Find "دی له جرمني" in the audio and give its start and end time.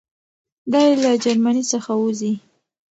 0.71-1.63